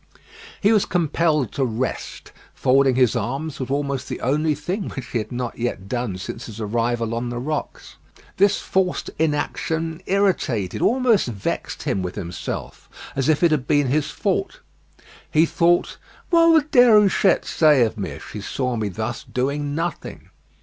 He 0.59 0.73
was 0.73 0.85
compelled 0.85 1.51
to 1.51 1.63
rest. 1.63 2.31
Folding 2.55 2.95
his 2.95 3.15
arms 3.15 3.59
was 3.59 3.69
almost 3.69 4.09
the 4.09 4.19
only 4.21 4.55
thing 4.55 4.89
which 4.89 5.05
he 5.11 5.19
had 5.19 5.31
not 5.31 5.59
yet 5.59 5.87
done 5.87 6.17
since 6.17 6.47
his 6.47 6.59
arrival 6.59 7.13
on 7.13 7.29
the 7.29 7.37
rocks. 7.37 7.97
This 8.37 8.59
forced 8.59 9.11
inaction 9.19 10.01
irritated, 10.07 10.81
almost 10.81 11.27
vexed 11.27 11.83
him 11.83 12.01
with 12.01 12.15
himself, 12.15 12.89
as 13.15 13.29
if 13.29 13.43
it 13.43 13.51
had 13.51 13.67
been 13.67 13.89
his 13.89 14.09
fault. 14.09 14.61
He 15.29 15.45
thought 15.45 15.97
"what 16.31 16.49
would 16.51 16.71
Déruchette 16.71 17.45
say 17.45 17.83
of 17.83 17.95
me 17.95 18.09
if 18.09 18.31
she 18.31 18.41
saw 18.41 18.75
me 18.75 18.89
thus 18.89 19.23
doing 19.23 19.75
nothing?" 19.75 20.31